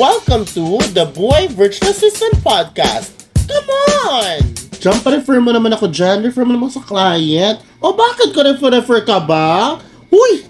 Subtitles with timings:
[0.00, 3.12] Welcome to the Boy Virtual Assistant Podcast.
[3.44, 3.68] Come
[4.08, 4.40] on!
[4.80, 6.24] Jump refer mo naman ako dyan.
[6.24, 7.60] Refer mo naman sa client.
[7.84, 9.76] O bakit ko refer-refer ka ba?
[10.08, 10.48] Huy!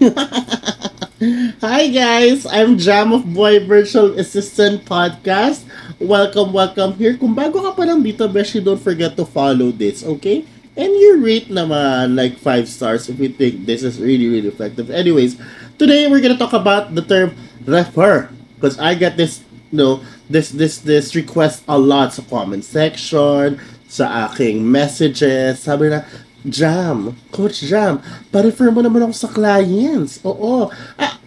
[1.67, 2.47] Hi guys!
[2.47, 5.67] I'm Jam of Boy Virtual Assistant Podcast.
[5.99, 7.19] Welcome, welcome here.
[7.19, 10.47] Kung bago ka pa lang dito, Beshi, don't forget to follow this, okay?
[10.79, 14.87] And you rate naman like 5 stars if you think this is really, really effective.
[14.87, 15.35] Anyways,
[15.75, 17.35] today we're gonna talk about the term
[17.67, 18.31] refer.
[18.61, 19.41] Because I get this,
[19.73, 23.57] you know, this, this, this request a lot sa comment section,
[23.89, 25.65] sa aking messages.
[25.65, 26.05] Sabi na,
[26.45, 27.97] Jam, Coach Jam,
[28.29, 30.21] pa-refer mo naman ako sa clients.
[30.21, 30.69] Oo.
[31.01, 31.17] Ah,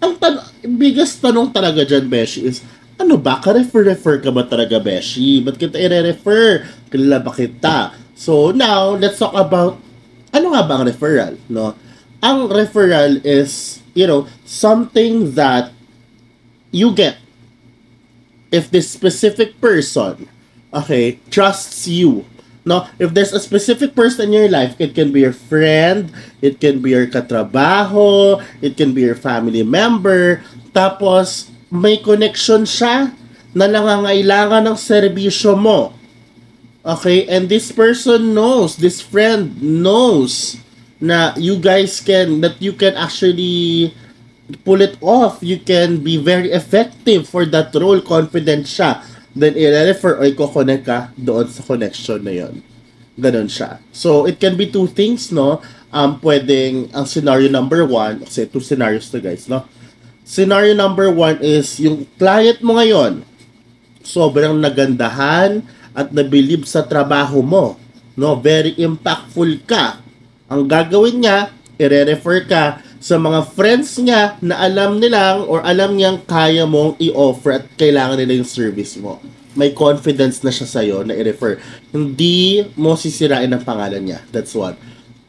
[0.00, 0.40] ang tan
[0.80, 2.64] biggest tanong talaga dyan, Beshi, is,
[2.96, 3.40] ano ba?
[3.40, 5.44] Ka-refer-refer ka ba talaga, Beshi?
[5.44, 6.64] Ba't kita i-refer?
[6.88, 7.92] Kilala ba kita?
[8.16, 9.80] So, now, let's talk about,
[10.32, 11.76] ano nga ba ang referral, no?
[12.20, 15.72] Ang referral is, you know, something that
[16.70, 17.18] you get
[18.50, 20.28] if this specific person,
[20.74, 22.26] okay, trusts you.
[22.66, 26.60] No, if there's a specific person in your life, it can be your friend, it
[26.60, 30.44] can be your katrabaho, it can be your family member,
[30.76, 33.14] tapos may connection siya
[33.56, 35.94] na nangangailangan ng serbisyo mo.
[36.84, 40.56] Okay, and this person knows, this friend knows
[41.00, 43.96] na you guys can, that you can actually
[44.64, 45.38] pull it off.
[45.40, 48.02] You can be very effective for that role.
[48.02, 49.04] Confident siya.
[49.30, 52.66] Then, i-refer o i-connect ka doon sa connection na yon.
[53.14, 53.78] Ganon siya.
[53.94, 55.62] So, it can be two things, no?
[55.94, 59.66] Um, pwedeng, ang scenario number one, kasi two scenarios to guys, no?
[60.26, 63.26] Scenario number one is, yung client mo ngayon,
[64.02, 65.62] sobrang nagandahan
[65.94, 67.78] at nabilib sa trabaho mo.
[68.14, 68.38] No?
[68.38, 69.98] Very impactful ka.
[70.50, 76.20] Ang gagawin niya, i-refer ka sa mga friends niya na alam nilang or alam niyang
[76.28, 79.16] kaya mong i-offer at kailangan nila yung service mo.
[79.56, 81.56] May confidence na siya sa'yo na i-refer.
[81.90, 84.20] Hindi mo sisirain ang pangalan niya.
[84.28, 84.76] That's one.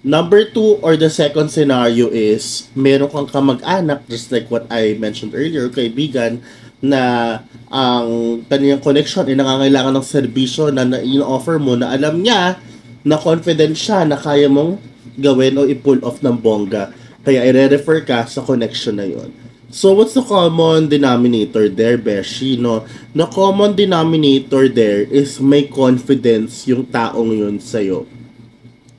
[0.03, 5.31] Number two or the second scenario is meron kang kamag-anak just like what I mentioned
[5.31, 6.43] earlier, kaibigan
[6.83, 7.39] na
[7.71, 12.59] ang kanyang connection ay nangangailangan ng serbisyo na na-offer mo na alam niya
[13.07, 14.75] na confident siya na kaya mong
[15.15, 16.91] gawin o i-pull off ng bongga
[17.21, 19.29] kaya i-refer ka sa connection na yon.
[19.71, 22.59] So what's the common denominator there, Beshi?
[22.59, 22.83] No?
[23.15, 28.03] The common denominator there is may confidence yung taong yun sa'yo.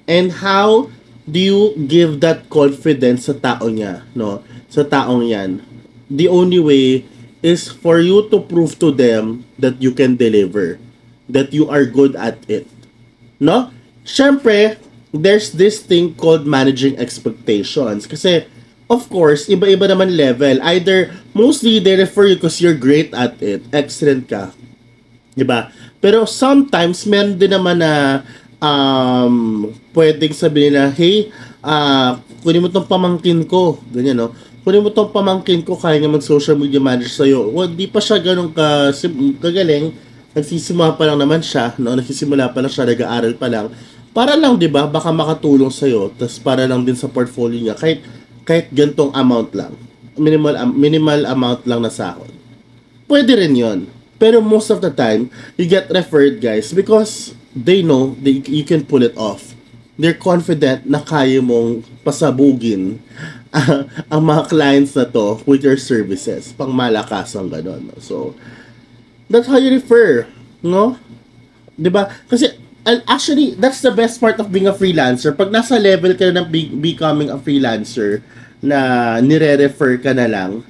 [0.09, 0.89] And how
[1.29, 4.09] do you give that confidence sa tao niya?
[4.17, 4.41] No?
[4.73, 5.61] Sa taong yan?
[6.09, 7.05] The only way
[7.45, 10.81] is for you to prove to them that you can deliver.
[11.29, 12.65] That you are good at it.
[13.37, 13.69] No?
[14.09, 14.81] Siyempre,
[15.13, 18.09] there's this thing called managing expectations.
[18.09, 18.49] Kasi,
[18.89, 20.57] of course, iba-iba naman level.
[20.65, 23.63] Either, mostly, they refer you because you're great at it.
[23.71, 24.51] Excellent ka.
[25.37, 25.69] Diba?
[26.01, 28.25] Pero sometimes, meron din naman na
[28.59, 31.29] um, pwedeng sabihin na, hey,
[31.61, 33.79] uh, kunin mo tong pamangkin ko.
[33.93, 34.33] Ganyan, no?
[34.65, 37.53] Kunin mo tong pamangkin ko, kaya nga mag-social media manager sa'yo.
[37.53, 38.91] Well, di pa siya ganun ka,
[39.45, 39.93] kagaling.
[40.33, 41.93] Nagsisimula pa lang naman siya, no?
[41.93, 43.69] Nagsisimula pa lang siya, nag-aaral pa lang
[44.13, 47.77] para lang 'di ba baka makatulong sa iyo tas para lang din sa portfolio niya
[47.77, 48.05] kahit
[48.45, 49.73] kahit gantong amount lang.
[50.17, 52.29] Minimal minimal amount lang na sahod.
[53.09, 53.89] Pwede rin 'yon
[54.21, 58.85] pero most of the time you get referred guys because they know that you can
[58.85, 59.57] pull it off.
[59.97, 63.01] They're confident na kaya mong pasabugin
[63.53, 68.01] uh, ang mga clients na to with your services pang malakasang ganon no?
[68.01, 68.33] so
[69.29, 70.25] that's how you refer
[70.65, 70.97] no?
[71.77, 72.09] 'di ba?
[72.29, 75.31] Kasi and actually, that's the best part of being a freelancer.
[75.35, 78.23] Pag nasa level ka na be- becoming a freelancer,
[78.63, 80.63] na nire-refer ka na lang,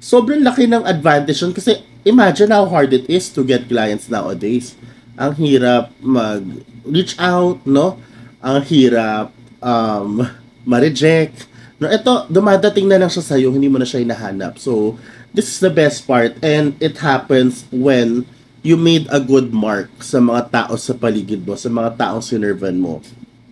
[0.00, 1.52] sobrang laki ng advantage yun.
[1.52, 4.72] Kasi imagine how hard it is to get clients nowadays.
[5.20, 8.00] Ang hirap mag-reach out, no?
[8.40, 10.24] Ang hirap um,
[10.64, 11.44] ma-reject.
[11.76, 14.56] No, ito, dumadating na lang siya sa'yo, hindi mo na siya hinahanap.
[14.56, 14.96] So,
[15.36, 16.32] this is the best part.
[16.40, 18.24] And it happens when
[18.66, 22.74] you made a good mark sa mga tao sa paligid mo, sa mga taong sinervan
[22.74, 22.98] mo.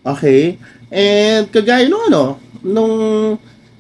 [0.03, 0.59] Okay?
[0.91, 2.23] And kagaya nung ano,
[2.67, 2.95] nung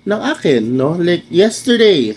[0.06, 0.94] ng akin, no?
[0.94, 2.14] Like yesterday,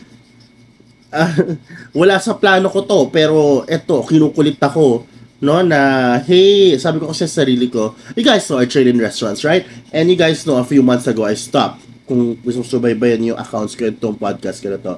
[1.10, 1.34] uh,
[1.98, 5.10] wala sa plano ko to, pero eto, kinukulit ako,
[5.42, 5.66] no?
[5.66, 9.42] Na, hey, sabi ko kasi sa sarili ko, you guys know I trade in restaurants,
[9.42, 9.66] right?
[9.90, 11.82] And you guys know a few months ago, I stopped.
[12.08, 14.94] Kung gusto subaybayan yung accounts ko itong podcast ko na to.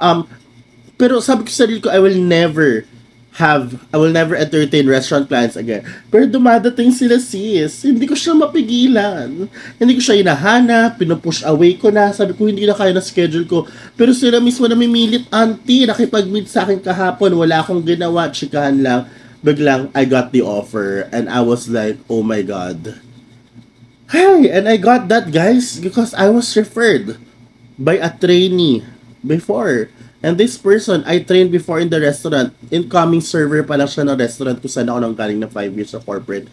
[0.00, 0.24] Um,
[0.94, 2.88] pero sabi ko sa sarili ko, I will never
[3.34, 5.82] have, I will never entertain restaurant clients again.
[6.06, 9.50] Pero dumadating sila sis, hindi ko siya mapigilan.
[9.74, 13.42] Hindi ko siya hinahanap, pinupush away ko na, sabi ko hindi na kaya na schedule
[13.50, 13.66] ko.
[13.98, 19.10] Pero sila mismo na mimilit, auntie, nakipag-meet sa akin kahapon, wala akong ginawa, chikahan lang.
[19.42, 23.02] Biglang, I got the offer, and I was like, oh my God.
[24.14, 27.18] Hey, and I got that guys, because I was referred
[27.74, 28.86] by a trainee
[29.26, 29.90] before.
[30.24, 32.56] And this person, I trained before in the restaurant.
[32.72, 35.92] Incoming server pa lang siya ng restaurant kung saan ako nang galing na 5 years
[35.92, 36.48] sa corporate.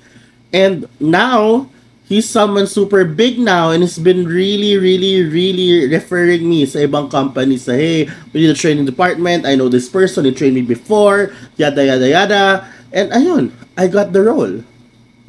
[0.51, 1.71] And now,
[2.11, 7.07] he's someone super big now and has been really, really, really referring me sa ibang
[7.07, 10.67] companies sa, hey, we need a training department, I know this person, he trained me
[10.67, 12.43] before, yada, yada, yada.
[12.91, 14.67] And ayun, I got the role.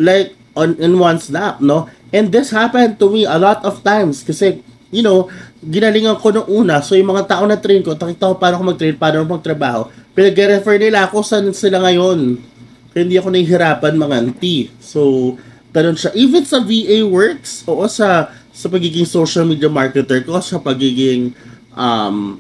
[0.03, 1.87] Like, on in one snap, no?
[2.11, 6.49] And this happened to me a lot of times kasi you know, ginalingan ko nung
[6.50, 6.82] una.
[6.82, 9.82] So, yung mga tao na train ko, nakita ko paano ako mag-train, paano ako magtrabaho.
[10.12, 12.43] Pinag-refer nila ako saan sila ngayon.
[12.91, 14.69] Kaya hindi ako nahihirapan mga auntie.
[14.82, 15.35] So,
[15.70, 16.11] ganun siya.
[16.19, 21.32] Even sa VA works, oo, sa sa pagiging social media marketer ko, sa pagiging
[21.73, 22.37] um,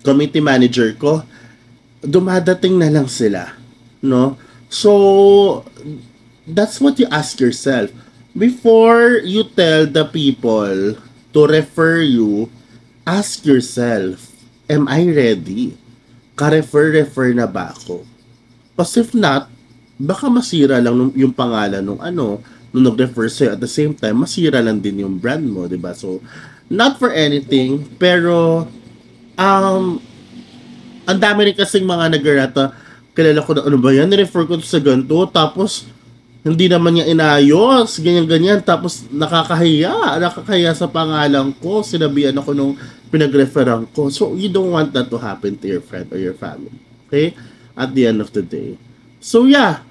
[0.00, 1.20] committee manager ko,
[2.00, 3.52] dumadating na lang sila.
[4.00, 4.40] No?
[4.72, 5.62] So,
[6.48, 7.92] that's what you ask yourself.
[8.32, 10.96] Before you tell the people
[11.36, 12.48] to refer you,
[13.04, 14.32] ask yourself,
[14.72, 15.76] am I ready?
[16.32, 18.08] Ka-refer-refer na ba ako?
[18.72, 19.52] Because if not,
[20.00, 22.40] baka masira lang yung pangalan nung ano,
[22.72, 23.52] nung nag-refer sa'yo.
[23.52, 25.92] At the same time, masira lang din yung brand mo, di ba?
[25.92, 26.24] So,
[26.72, 28.64] not for anything, pero,
[29.36, 30.00] um,
[31.04, 32.72] ang dami rin kasing mga nag-rata,
[33.12, 35.84] kilala ko na, ano ba yan, nirefer ko sa ganito, tapos,
[36.46, 42.78] hindi naman niya inayos, ganyan-ganyan, tapos nakakahiya, nakakahiya sa pangalan ko, sinabihan ako nung
[43.10, 44.06] pinag-referan ko.
[44.14, 46.70] So, you don't want that to happen to your friend or your family.
[47.10, 47.34] Okay?
[47.74, 48.78] At the end of the day.
[49.18, 49.82] So, yeah.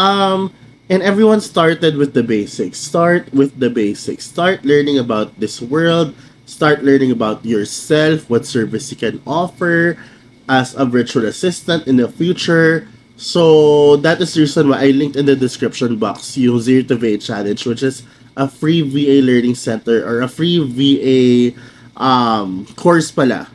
[0.00, 0.48] Um,
[0.88, 2.80] and everyone started with the basics.
[2.80, 4.24] Start with the basics.
[4.24, 6.16] Start learning about this world.
[6.48, 10.00] Start learning about yourself, what service you can offer
[10.48, 12.88] as a virtual assistant in the future
[13.18, 16.94] So, that is the reason why I linked in the description box yung Zero to
[16.94, 18.06] VA Challenge, which is
[18.38, 21.50] a free VA learning center or a free VA
[21.98, 23.50] um, course pala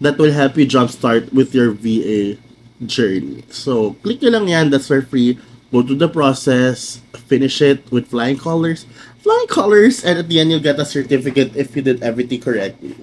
[0.00, 2.38] that will help you jumpstart with your VA
[2.86, 3.42] journey.
[3.50, 4.70] So, click nyo lang yan.
[4.70, 5.34] That's for free.
[5.74, 7.02] Go to the process.
[7.26, 8.86] Finish it with flying colors.
[9.18, 10.06] Flying colors.
[10.06, 12.94] And at the end, you'll get a certificate if you did everything correctly.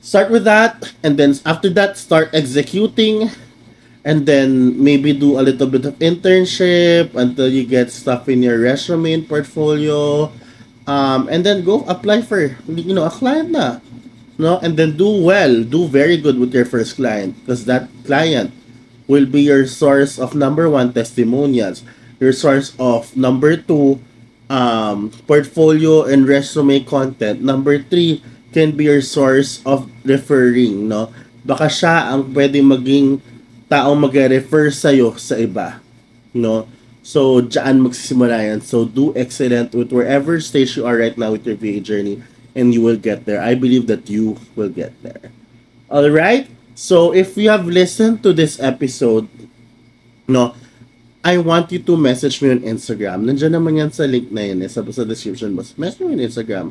[0.00, 0.96] Start with that.
[1.04, 3.28] And then after that, start executing
[4.06, 8.62] and then maybe do a little bit of internship until you get stuff in your
[8.62, 10.30] resume and portfolio.
[10.86, 13.82] Um, and then go apply for you know a client na
[14.38, 14.62] no?
[14.62, 18.54] And then do well do very good with your first client because that client
[19.10, 21.82] will be your source of number one testimonials
[22.22, 23.98] your source of number two
[24.48, 27.42] um, portfolio and resume content.
[27.42, 28.22] Number three
[28.54, 31.10] can be your source of referring no?
[31.42, 33.18] Baka siya ang pwede maging
[33.66, 35.82] taong mag-refer sa'yo sa iba.
[36.30, 36.70] No?
[37.06, 38.60] So, dyan magsisimula yan.
[38.66, 42.22] So, do excellent with wherever stage you are right now with your VA journey
[42.58, 43.38] and you will get there.
[43.38, 45.30] I believe that you will get there.
[45.86, 46.50] Alright?
[46.74, 49.30] So, if you have listened to this episode,
[50.26, 50.54] no,
[51.22, 53.26] I want you to message me on Instagram.
[53.26, 55.74] Nandiyan naman yan sa link na yan, eh, sa, sa description box.
[55.74, 56.66] Message me on Instagram.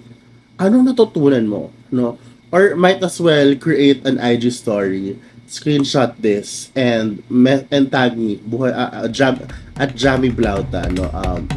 [0.56, 1.72] Anong natutunan mo?
[1.92, 2.16] No?
[2.56, 5.20] Or might as well create an IG story
[5.56, 9.40] screenshot this and me- and tag me buhay uh, uh, jam
[9.80, 11.48] at Jammy Blauta no um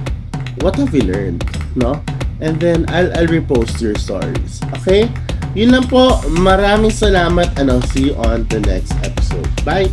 [0.63, 1.43] what have you learned
[1.75, 2.03] no?
[2.41, 5.11] And then I'll I'll repost your stories okay?
[5.59, 6.23] Yun lang po.
[6.39, 9.49] Maraming salamat and I'll see you on the next episode.
[9.67, 9.91] Bye